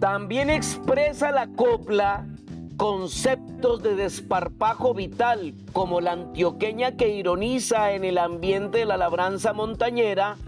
[0.00, 2.26] También expresa la copla
[2.78, 9.52] conceptos de desparpajo vital, como la antioqueña que ironiza en el ambiente de la labranza
[9.52, 10.38] montañera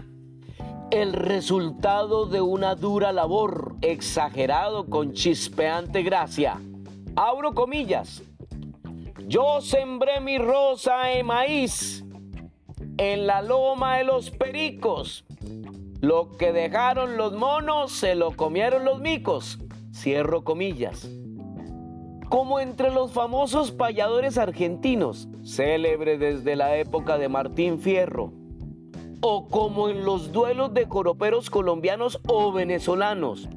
[0.89, 6.59] el resultado de una dura labor, exagerado con chispeante gracia.
[7.15, 8.23] Abro comillas.
[9.27, 12.03] Yo sembré mi rosa de maíz
[12.97, 15.25] en la loma de los pericos.
[16.03, 19.57] Lo que dejaron los monos se lo comieron los micos.
[19.93, 21.09] Cierro comillas
[22.27, 28.33] como entre los famosos payadores argentinos, célebre desde la época de Martín Fierro,
[29.21, 33.47] o como en los duelos de coroperos colombianos o venezolanos,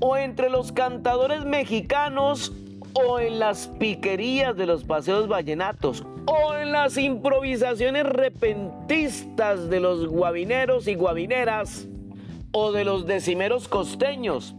[0.00, 2.52] o entre los cantadores mexicanos,
[2.94, 10.06] o en las piquerías de los paseos vallenatos, o en las improvisaciones repentistas de los
[10.06, 11.88] guabineros y guabineras,
[12.52, 14.54] o de los decimeros costeños.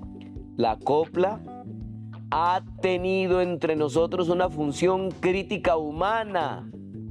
[0.58, 1.40] La copla
[2.30, 6.70] ha tenido entre nosotros una función crítica humana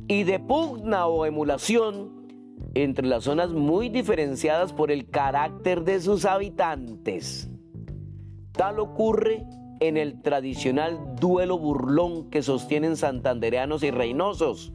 [0.08, 2.20] y de pugna o emulación
[2.75, 7.48] entre las zonas muy diferenciadas por el carácter de sus habitantes.
[8.53, 9.47] Tal ocurre
[9.81, 14.72] en el tradicional duelo burlón que sostienen santandereanos y reinosos.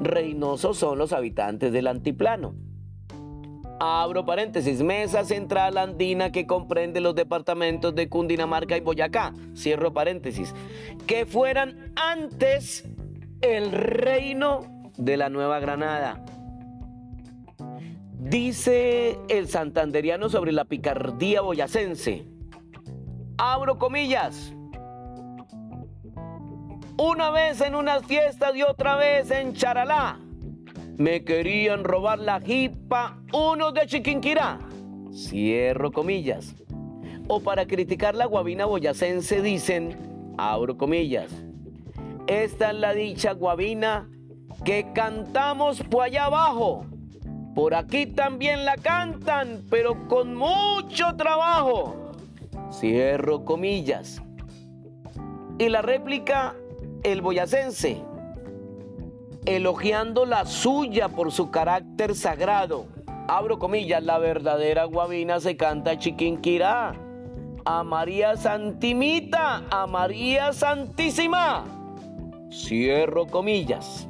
[0.00, 2.54] Reinosos son los habitantes del antiplano
[3.82, 9.32] Abro paréntesis, mesa central andina que comprende los departamentos de Cundinamarca y Boyacá.
[9.56, 10.54] Cierro paréntesis.
[11.06, 12.86] Que fueran antes
[13.40, 16.22] el reino de la Nueva Granada.
[18.18, 22.26] Dice el santanderiano sobre la picardía boyacense.
[23.42, 24.52] Abro comillas.
[26.98, 30.18] Una vez en unas fiestas y otra vez en Charalá
[30.98, 34.58] me querían robar la jipa unos de Chiquinquirá.
[35.10, 36.54] Cierro comillas.
[37.28, 39.96] O para criticar la guabina boyacense dicen,
[40.36, 41.32] abro comillas,
[42.26, 44.06] esta es la dicha guabina
[44.66, 46.84] que cantamos por allá abajo.
[47.54, 51.99] Por aquí también la cantan, pero con mucho trabajo.
[52.80, 54.22] Cierro comillas.
[55.58, 56.54] Y la réplica,
[57.02, 58.02] el boyacense
[59.44, 62.86] elogiando la suya por su carácter sagrado.
[63.28, 66.94] Abro comillas, la verdadera guabina se canta chiquinquirá.
[67.66, 71.66] A María Santimita, a María Santísima.
[72.50, 74.08] Cierro comillas.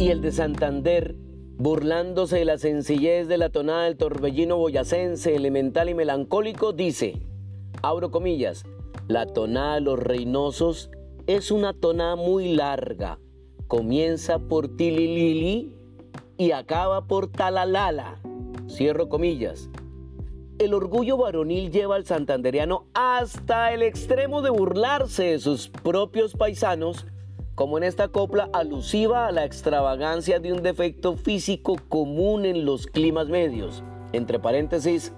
[0.00, 1.14] Y el de Santander,
[1.58, 7.20] burlándose de la sencillez de la tonada del torbellino boyacense, elemental y melancólico, dice,
[7.82, 8.64] abro comillas,
[9.08, 10.90] la tonada de los reinosos
[11.26, 13.18] es una tonada muy larga.
[13.68, 15.70] Comienza por tililili
[16.38, 18.22] y acaba por talalala.
[18.70, 19.68] Cierro comillas.
[20.58, 27.06] El orgullo varonil lleva al santandereano hasta el extremo de burlarse de sus propios paisanos
[27.60, 32.86] como en esta copla alusiva a la extravagancia de un defecto físico común en los
[32.86, 33.84] climas medios.
[34.14, 35.12] Entre paréntesis,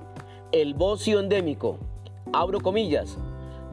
[0.51, 1.79] el bocio endémico.
[2.33, 3.17] Abro comillas.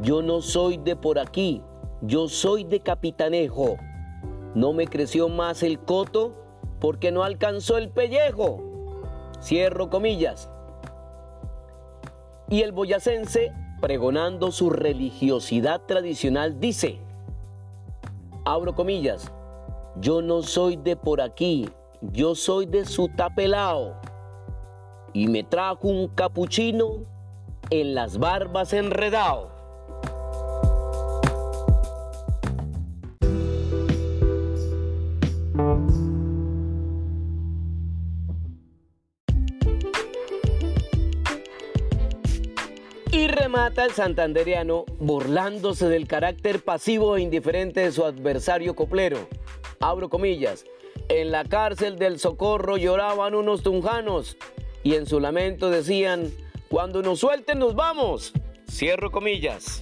[0.03, 1.63] Yo no soy de por aquí,
[2.03, 3.77] yo soy de Capitanejo.
[4.53, 6.35] No me creció más el coto
[6.79, 8.61] porque no alcanzó el pellejo.
[9.41, 10.51] Cierro comillas.
[12.51, 13.51] Y el boyacense,
[13.81, 16.99] pregonando su religiosidad tradicional, dice,
[18.53, 19.31] abro comillas,
[19.97, 21.69] yo no soy de por aquí,
[22.01, 23.95] yo soy de Sutapelao.
[25.13, 27.05] Y me trajo un capuchino
[27.69, 29.58] en las barbas enredado.
[43.49, 49.27] Mata el santanderiano burlándose del carácter pasivo e indiferente de su adversario coplero.
[49.79, 50.65] Abro comillas.
[51.09, 54.37] En la cárcel del socorro lloraban unos tunjanos
[54.83, 56.31] y en su lamento decían,
[56.69, 58.33] cuando nos suelten nos vamos.
[58.69, 59.81] Cierro comillas.